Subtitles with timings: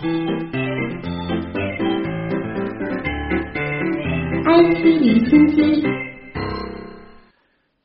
[0.00, 0.08] IT
[4.82, 5.82] 离心机。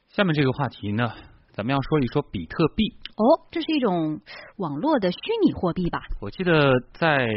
[0.08, 1.12] 下面这个话题呢，
[1.52, 2.86] 咱们要说一说比特币。
[3.18, 4.22] 哦，这是一种
[4.56, 6.04] 网络的虚拟货币吧？
[6.22, 7.28] 我记得在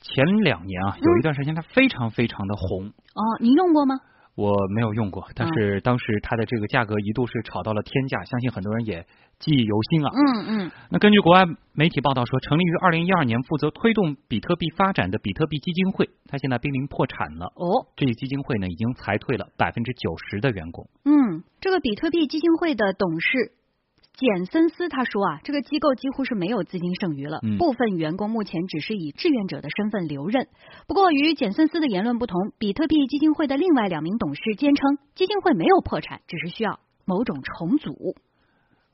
[0.00, 2.88] 前两年啊，有一段时间它非常非常的红。
[2.88, 3.94] 哦，您用过吗？
[4.36, 9.06] 我没有用过，但是当时它的这个价格一度是炒到了天价，相信很多人也
[9.38, 10.10] 记忆犹新啊。
[10.12, 10.70] 嗯嗯。
[10.90, 17.46] 那根据国外媒体报道说，成立于二零一二年，负责推动比特币发展的比特币基金会，它现在濒临破产了。
[17.56, 17.88] 哦。
[17.96, 20.86] 这一基金会呢，已经裁退了百分之九十的员工。
[21.06, 23.52] 嗯，这个比特币基金会的董事。
[24.16, 30.48] 简森斯他说啊，这个机构几乎是没有资金剩余了，部分员工目前只是以志愿者的身份留任。
[30.88, 38.16] 不过与简森斯的言论不同，比特币基金会的另外两名董事坚称，基金会没有破产，只是需要某种重组。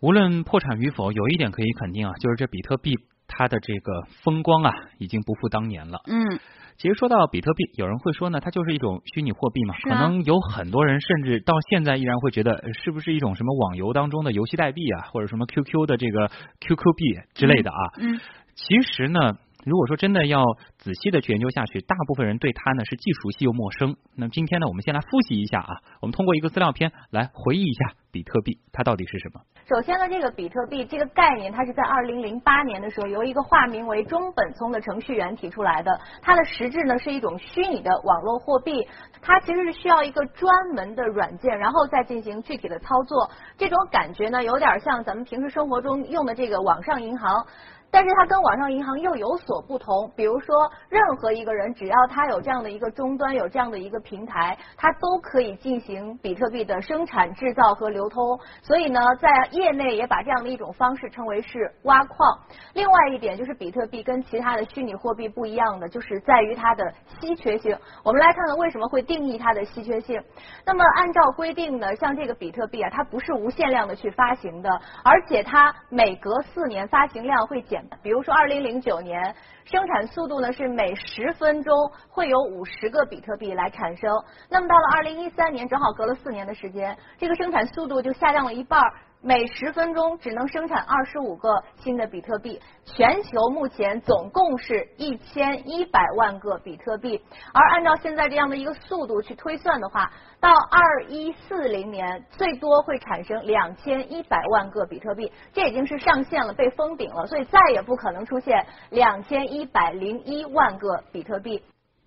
[0.01, 2.99] 无论破产与否，有一点可以肯定啊，就是这比特币
[3.37, 6.01] 它的这个风光啊，已经不复当年了。
[6.07, 6.39] 嗯。
[6.77, 9.75] 其实说到比特币，有人会说呢，它就是一种虚拟货币嘛。
[9.83, 16.31] 可能有很多人甚至到现在依然会觉得，是不是一种什么网游当中的游戏代币啊，或者什么 QQ 的这个
[16.61, 17.81] QQ 币之类的啊？
[18.01, 18.21] 嗯。
[18.55, 19.39] 其实呢。
[19.65, 20.43] 如果说真的要
[20.77, 23.95] 仔细的去研究下去，大部分人对它呢是既熟悉又陌生。
[24.17, 29.41] 那么今天呢，我们先来复习一下啊，我们通过一个资料片来回忆一下比特币它到底是什么。
[29.69, 36.01] 首先呢，这个比特币这个概念，它是在二零零八年的时候由一个化名为中本聪的程序员提出来的。
[36.21, 38.89] 它的实质呢是一种虚拟的网络货币，
[39.21, 43.31] 它其实是需要一个专门的软件，然后再进行具体的操作。
[43.57, 47.47] 这种感觉呢，有点像咱们平时生活中用的这个网上银行。
[47.93, 58.41] 但是它跟网上银行又有所不同，比如说，任何一个人只要他有这样的一个终端，有这样的一个平台，他都可以进行比特币的生产、制造和流通。
[58.63, 62.39] 所以呢，在业内也把这样的一种方式称为是挖矿。
[62.73, 66.91] 另外一点就是，比特币跟其他的虚拟货币不一样的，就是在于它的
[67.21, 67.77] 稀缺性。
[68.03, 70.19] 我们来看看为什么会定义它的稀缺性。
[70.65, 74.71] 那么按照规定呢，像这个比特币啊，它不是无限量的去发行的，
[75.05, 77.82] 而且它每隔四年发行量会减。
[78.03, 79.35] 比如说，二零零九年
[79.65, 81.75] 生产速度呢是每十分钟
[82.09, 84.11] 会有五十个比特币来产生，
[84.49, 88.83] 那么到了二零一三年，正好隔了四年的时间，这个生产速度就下降了一半。
[89.25, 97.23] 每十分钟只能生产二十五个新的比特币，全球目前总共是一千一百万个比特币，
[97.55, 111.63] 而按照现在这样的一个速度去推算的话，到二一四零年最多会产生两千一百万个比特币，这已经是上限了，被封顶了，所以再也不可能出现两千一百零一万个比特币。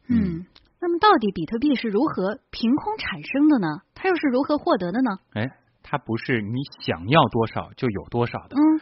[0.10, 0.46] 嗯，
[0.82, 3.68] 那么到底比特币是如何凭空产生的呢？
[3.94, 5.12] 它又是如何获得的呢？
[5.34, 5.50] 哎。
[5.88, 8.56] 它不是你想要多少就有多少的。
[8.58, 8.82] 嗯，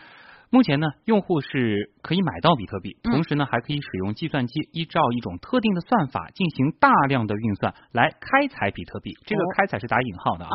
[0.50, 9.12] 目前呢，用户是可以买到比特币，同时呢，还可以使用计算机依照一种特定的算法进行大量的运算来开采比特币。
[9.25, 10.52] 这个开采是打引号的啊。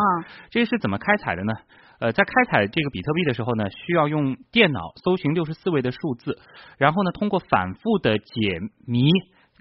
[0.51, 1.53] 这是怎么开采的呢？
[2.01, 6.39] 呃，在开采这个比特币的时候呢，需要用电脑搜寻六十四位的数字，
[6.79, 9.11] 然后呢，通过反复的解谜。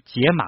[0.04, 0.46] 解码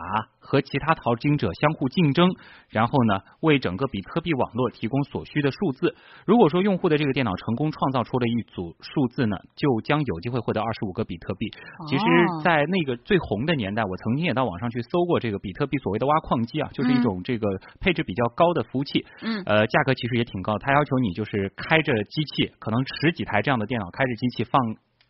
[0.50, 2.28] 和其他淘金者相互竞争，
[2.70, 5.94] 然后呢，为整个比特币网络提供所需的数字。
[6.26, 11.46] 如果说用户的这个电脑成功创造出了一组数字呢，就将有机会获得二十五个比特币。
[11.86, 12.04] 其实，
[12.42, 17.46] 在那个最红的年代，我曾经也到网上去搜过这个比特币所谓的挖矿机啊，就是一种这个
[17.78, 19.06] 配置比较高的服务器。
[19.22, 19.44] 嗯。
[19.46, 24.60] 呃，价格其实也挺高，它要求你就是开着机器，可能十几台这样的电脑开着机器放。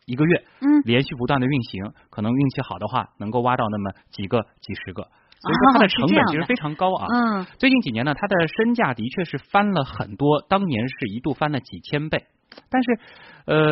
[0.07, 5.07] 一个月，嗯，连续不断的运行，可能运气好的话，能够挖到那么几个、几十个，
[5.41, 7.07] 所以说它的成本其实非常高啊。
[7.09, 12.25] 嗯，最近几年呢，它的身价的确是翻了很多，当年是一度翻了几千倍。
[12.69, 12.99] 但是，
[13.45, 13.69] 呃，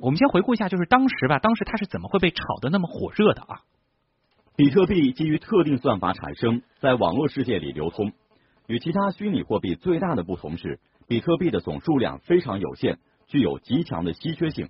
[0.00, 3.60] 我们先回顾一下，就是当时吧，当时它是怎么会被炒得那么火热的啊？
[4.54, 8.12] 比特币基于特定算法产生，在网络世界里流通。
[8.66, 12.98] 与其他虚拟货币最大的不同是，比特币的总数量非常有限，
[13.28, 14.68] 具有极强的稀缺性。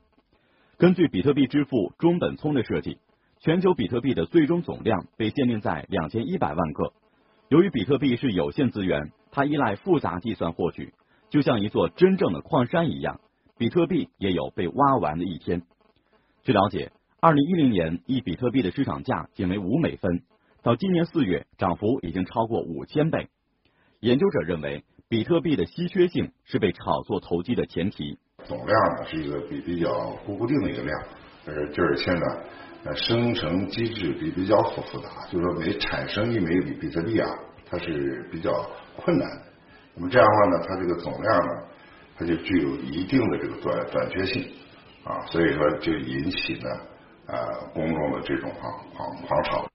[0.78, 2.98] 根据比特币之父中本聪的设计，
[3.42, 6.92] 全球比特币的最终总量被限定在两千一百万个。
[7.48, 10.94] 由于比特币是有限资源，它依赖复杂计算获取，
[11.28, 13.20] 就像一座真正的矿山一样，
[13.58, 15.62] 比特币也有被挖完的一天。
[16.44, 20.22] 据了解，二零一零年一比特币的市场价仅为五美分，
[20.62, 23.28] 到今年四月涨幅已经超过五千倍。
[23.98, 28.18] 研究者认为，比特币的稀缺性是被炒作投机的前提。
[28.44, 29.90] 总量呢是一个比比较
[30.26, 31.02] 固定的一个量，
[31.46, 32.20] 呃，而且呢，
[32.84, 37.28] 呃，生成机制比比较复复杂，就是说每产生一枚比比特币啊，
[37.64, 38.50] 它是比较
[38.96, 39.42] 困难的。
[39.94, 41.68] 那么这样的话呢，它这个总量呢，
[42.16, 44.42] 它就具有一定的这个短短缺性
[45.04, 46.68] 啊，所以说就引起呢
[47.28, 49.68] 呃公众的这种狂狂狂炒。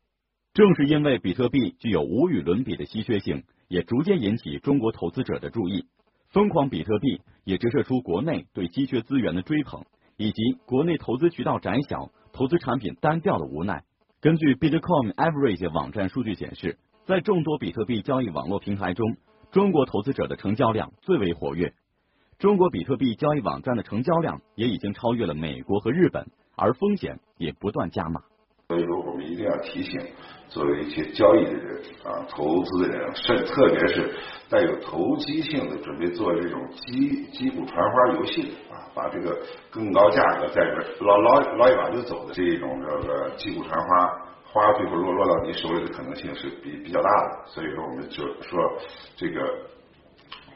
[0.53, 5.85] 正是因为比特币具有无与伦比的稀缺性，也逐渐引起中国投资者的注意。
[6.33, 9.85] 疯狂比特币也折射出国内对稀缺资源的追捧，
[10.17, 13.81] 以及国内投资渠道窄小、投资产品单调的无奈。
[14.21, 19.17] 根据 Bitcoin Average 网站数据显示，在众多比特币交易网络平台中，
[19.49, 21.73] 中国投资者的成交量最为活跃。
[22.37, 28.21] 中国比特币交易网站的成交量也已经超越了美国和日本，而风险也不断加码。
[28.69, 29.97] 所以说，我们一定要提醒
[30.49, 34.13] 作为一些交易的人啊、投资的人，甚特别是
[34.49, 39.39] 带有投机性的，准备做这种击击鼓传花游戏的啊，把这个
[39.71, 44.09] 更高价格在这捞捞捞一把就走的这一种这个击鼓传花，
[44.43, 47.45] 花最后落落到你手里的可能性是比比较大的。
[47.45, 48.77] 所以说，我们就说
[49.15, 49.39] 这个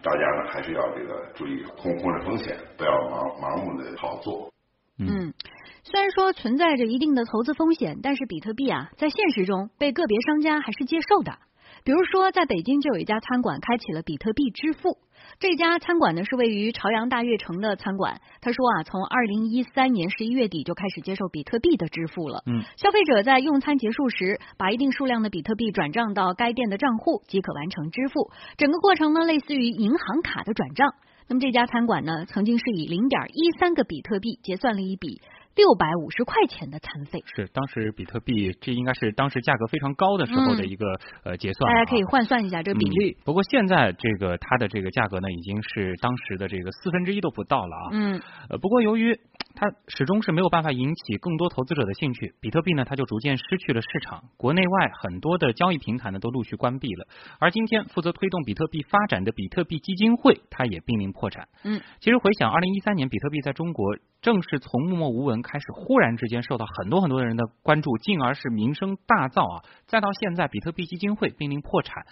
[0.04, 4.52] 大家呢还是要这个注意控控制风险，不要盲盲目的炒作。
[4.98, 5.34] 嗯。
[5.84, 11.40] 虽然说存在着一定的投资风险，但是比特币啊，在现实中被个别商家还是接受的。
[11.84, 14.98] 比如说，在北京就有一家餐馆开启了比特币支付。
[15.40, 18.22] 这家餐馆呢是位于朝阳大悦城的餐馆。
[18.42, 22.44] 他说啊，从二零一三年十一月底就开始接受比特币的支付了。
[22.46, 28.30] 嗯，消费者在用餐结束时，把一定数量的比特币转账到该店的账户，即可完成支付。
[28.58, 30.94] 整个过程呢，类似于银行卡的转账。
[31.28, 35.22] 那么这家餐馆呢，曾经是以零点一三个比特币结算了一笔。
[35.56, 40.86] 六百五十块钱的餐费是当时比特币，这应该是当时价格非常高的时候的一个
[41.24, 43.18] 呃结算，大家可以换算一下这个比率。
[43.26, 47.90] 不过现在这个它的这个价格呢，已经是当时的这个四分之一都不到了啊。
[47.92, 49.20] 嗯，呃，不过由于
[49.54, 57.08] 它始终是没有办法引起更多投资者的兴趣，比特币呢，它就逐渐失去了市场，国内外很多的交易平台呢都陆续关闭了。
[57.40, 61.50] 而今天负责推动比特币发展的比特币基金会，它也濒临破产。
[61.64, 63.98] 嗯，其实回想二零一三年，比特币在中国。
[64.22, 69.64] 正是从默默无闻开始，忽然之间受到很多很多人的关注，进而是名声大噪啊！
[69.88, 72.06] 再到现在，比特币基金会濒临破产，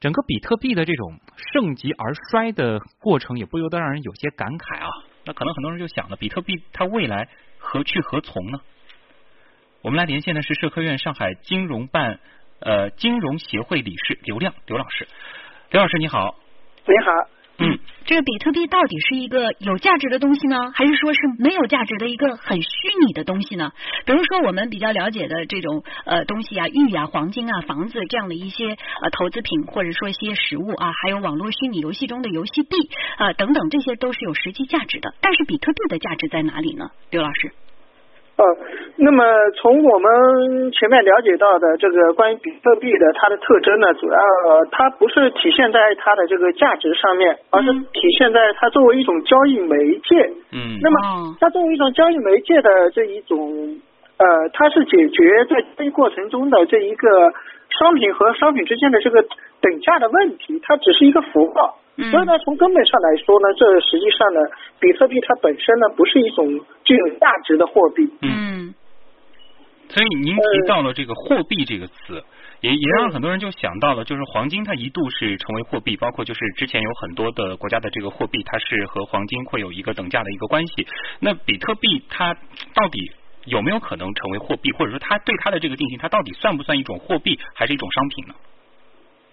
[0.00, 1.20] 整个比特币的这种
[1.52, 4.88] 盛极而衰的过程，也不由得让人有些感慨啊。
[5.24, 8.60] 那可能很多人就想了，比特币它未来何去何从呢？
[9.82, 12.20] 我们来连线的是社科院上海金融办
[12.60, 15.08] 呃金融协会理事刘亮刘老师，
[15.70, 16.36] 刘老师你好，
[16.86, 17.39] 你好。
[17.62, 22.68] 嗯，这个比特币到底是一个有价值的东西呢，还是说是没有价值的一个很虚
[23.04, 23.72] 拟的东西呢？
[24.06, 32.76] 比如说我们比较了解的这种呃东西啊，玉啊、黄金啊、房子这样的一些呃投资品，或者说一些实物啊，还有网络虚拟游戏中的游戏币
[33.18, 35.14] 啊等等，这些都是有实际价值的。
[35.20, 36.90] 但是比特币的价值在哪里呢？
[37.10, 37.52] 刘老师？
[38.40, 38.56] 呃，
[38.96, 39.22] 那么
[39.60, 44.16] 从我们前面了解到的这个关于比特币的它的特征呢，主要
[44.72, 49.76] 它不是体现在它的这个价值上面，而是体现在它作为一种交易媒
[50.08, 50.32] 介。
[50.52, 50.80] 嗯。
[50.80, 53.78] 那么它作为一种交易媒介的这一种
[54.16, 57.08] 呃，它是解决在交易过程中的这一个
[57.78, 59.22] 商品和商品之间的这个
[59.60, 61.78] 等价的问题，它只是一个符号。
[62.10, 64.40] 所以呢，从根本上来说呢，这实际上呢，
[64.80, 66.46] 比特币它本身呢不是一种
[66.84, 68.10] 具有价值的货币。
[68.22, 68.74] 嗯。
[69.88, 72.22] 所以您提到了这个货币这个词，
[72.60, 80.86] 也也让很多人就想到了，就是黄金它一度是成为货币，包括就是之前有很多的国家的这个货币，它是和黄金会有一个等价的一个关系。
[81.18, 82.32] 那比特币它
[82.72, 83.10] 到底
[83.46, 88.34] 有没有可能成为货币，或者说它对它的这个定性，它到底算不算一种货币，还是一种商品呢？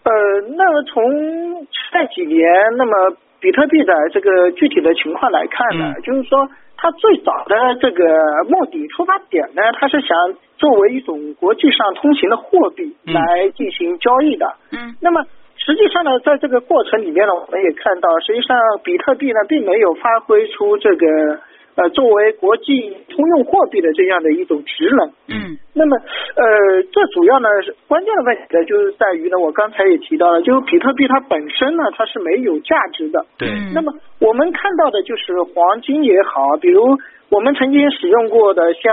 [0.04, 0.12] 呃，
[0.56, 8.04] 那从这几年，那么比特币的这个具体的情况来看呢，就是说它最早的这个
[8.48, 10.10] 目的出发点呢，它是想
[10.58, 14.56] 作为一种国际上通行的货币来进行交易的。
[14.72, 14.96] 嗯。
[15.02, 15.26] 那么
[15.58, 21.42] 实际上呢，在这个过程里面呢，我们也看到，实际上比特币呢，并没有发挥出这个。
[21.78, 33.48] 呃，作为国际通用货币的这样的一种职能，嗯，那么呃，这主要呢是关键的问题呢，就是在于呢，我刚才也提到了，就是比特币它本身呢，它是没有价值的，对。
[33.76, 36.98] 那么我们看到的就是黄金也好，比如
[37.30, 38.92] 我们曾经使用过的像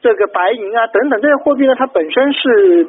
[0.00, 2.86] 这个白银啊等等这些货币呢，它本身是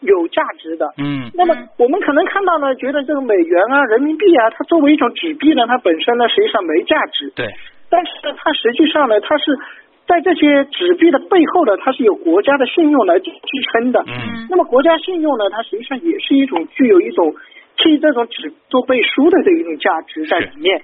[0.00, 1.30] 有价值的，嗯。
[1.34, 7.46] 那么我们可能看到呢，觉得这个美元啊、人民币啊，它作为一种纸币呢，它本身呢实际上没价值，对。
[7.90, 9.58] 但是呢，它实际上呢，它是
[10.06, 13.30] 在这些纸币的背后呢，它是有国家的信用来支
[13.72, 14.02] 撑的。
[14.06, 14.46] 嗯。
[14.48, 17.34] 那么国家信用呢，它实际上也是一种具有一种
[17.76, 20.82] 替这种纸做背书的这一种价值在里面。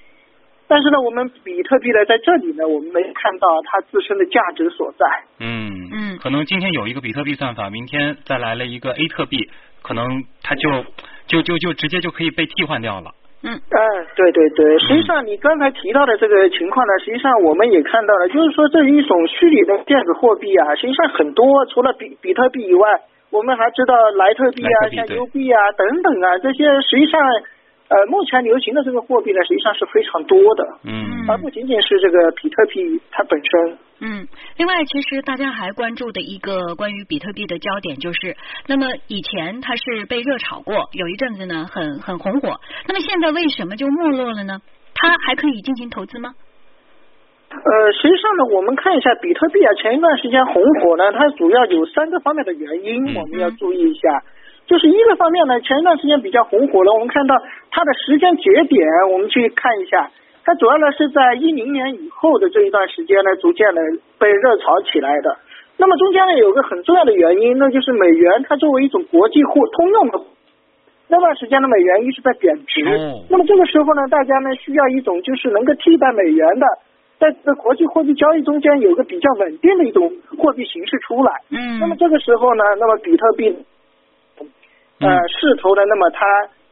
[0.68, 5.06] 但是呢，我们比特币呢，在这里呢，我们没看到它自身的价值所在。
[5.38, 6.18] 嗯嗯。
[6.18, 9.48] 可能今天有一个比特币算法，明天再来了一个 A 特币，
[9.82, 10.84] 可能它就
[11.28, 13.12] 就就就直接就可以被替换掉了。
[13.42, 13.80] 嗯，哎，
[14.16, 23.00] 对对对，实际上你刚才提到的这个情况呢，实际上我们也看到了，就是说这一种虚拟的电子货币啊，实际上很多，除了比比特币以外，
[23.30, 27.20] 我们还知道莱特币啊，像 U 币啊等等啊，这些实际上。
[27.88, 33.78] 呃，目前流行的这个货币呢，实际上是非常多的，嗯，而不仅仅是这个比特币它本身。
[34.00, 34.26] 嗯，
[34.58, 44.60] 另外，其实大家还关注的一个关于比特币的焦点就是，那么以前它是被热炒过，有一阵子呢很很红火，那么现在为什么就没落了呢？
[44.94, 46.34] 它还可以进行投资吗？
[47.48, 54.24] 呃，实际上呢，我们看一下比特币啊，前一段时间红火呢，它主要有三个方面的原因，我们要注意一下。
[54.66, 57.36] 就是一个方面呢，前一段时间比较红火了，我们看到
[57.70, 58.82] 它的时间节点，
[59.12, 60.10] 我们去看一下，
[60.44, 63.80] 它主要呢是在一零年以后的这一段时间呢，逐渐的
[64.18, 65.38] 被热炒起来的。
[65.78, 70.20] 那么中间呢有个很重要的原因，那就是美元它作为一种国际货通用的，
[71.06, 72.82] 那段时间的美元一直在贬值。
[73.30, 76.66] 那么这个时候呢，大家呢需要一种就是能够替代美元的，
[77.20, 81.30] 在这国际货币交易中间有个比较稳定的一种货币形式出来。
[81.50, 81.78] 嗯。
[81.78, 83.56] 那么这个时候呢，那么比特币。
[84.98, 86.24] 呃，势头呢，那么它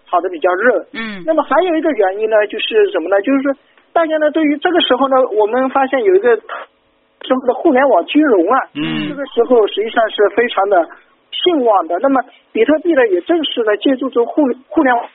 [0.09, 0.87] 炒的比较热。
[0.93, 1.23] 嗯。
[1.27, 3.21] 那么还有一个原因呢，就是什么呢？
[3.23, 3.53] 就是说，
[3.93, 10.89] 大家呢对于这个时候呢，我们发现有一个什么的互联网金融啊，嗯，这个时候实际上是非常的
[11.31, 11.99] 兴旺的。
[12.01, 15.07] 那么比特币呢，也正是呢借助着互互联网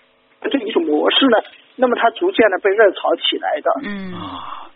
[0.52, 1.38] 这一种模式呢，
[1.76, 3.72] 那么它逐渐的被热炒起来的。
[3.84, 4.70] 嗯啊，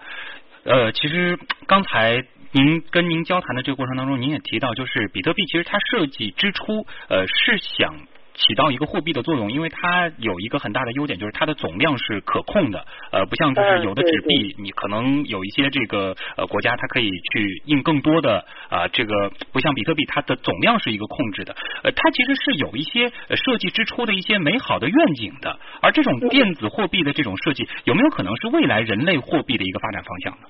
[0.65, 1.37] 呃，其实
[1.67, 2.23] 刚才。
[2.55, 7.95] 您跟您交谈的这个过程当中，您也提到，就是比特币其实它设计之初，呃，是想
[8.33, 30.47] 起到一个货币的作用，因为它有一个很大的优点，就是它的总量是可控的，呃，不像就是有的纸币，你可能有一些这个呃国家它可以去印更多的啊，这个不像比特币，它的总量是一个控制的，呃，它其实是有一些设计之初的一些美好的愿景的，而这种电子货币的这种设计，有没有可能是未来人类货币的一个发展方向呢？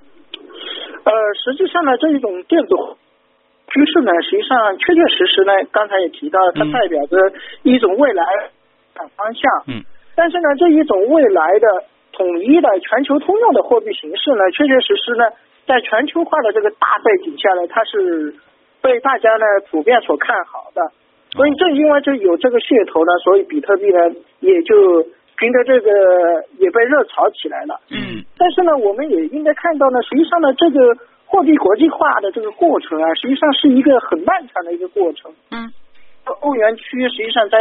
[1.03, 1.11] 呃，
[1.43, 2.69] 实际上呢，这一种电子
[3.73, 7.17] 趋势呢，实际上确确实实呢，刚才也提到，它代表着
[7.63, 8.23] 一种未来
[9.17, 9.49] 方向。
[9.67, 9.81] 嗯。
[10.13, 11.67] 但是呢，这一种未来的
[12.13, 15.25] 统一的全球通用的货币形式呢，确确实实呢，
[15.65, 18.35] 在全球化的这个大背景下呢，它是
[18.79, 20.81] 被大家呢普遍所看好的。
[21.31, 23.99] 所以正因为这有这个噱头呢，所以比特币呢
[24.39, 24.75] 也就。
[25.35, 25.89] 凭着这个
[26.59, 30.79] 也被热炒起来了，嗯，但是呢，我们也应该看到呢，实际上呢，这个
[31.33, 35.73] 货币国际化的这个过程啊，实际上是一个很漫长的一个过程，嗯，
[36.41, 37.57] 欧元区实际上在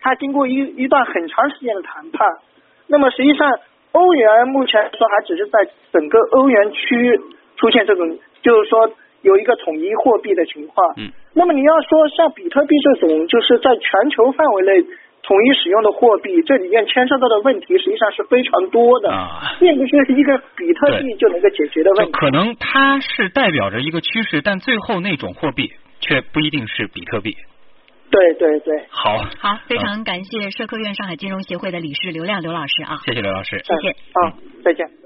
[0.00, 2.38] 它经过一一段很长时间的谈判，
[2.86, 3.58] 那么实际上
[3.90, 7.20] 欧元目前说还只是在整个欧元区
[7.56, 8.92] 出现这种，就是说
[9.22, 14.86] 有一个统一货币的情况，嗯，那么你要说像比特币这种，就是在全球范围内。
[15.26, 19.10] 统一使用的货币，这里面牵涉到的问题实际上是非常多的，
[19.58, 22.12] 并不是一个比特币就能够解决的问题。
[22.12, 27.34] 可能它是代表着一个趋势，但最后那种货币却不一定是比特币。
[28.08, 35.05] 对对对，好，好，非常感谢社科院上海金融协会的理事刘亮刘老师啊，谢谢刘老师，谢谢，啊，再见。